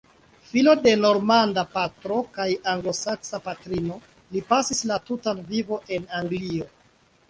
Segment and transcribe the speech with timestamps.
[0.51, 4.01] Filo de normanda patro kaj anglosaksa patrino,
[4.35, 6.73] li pasis la tutan vivon en Anglio.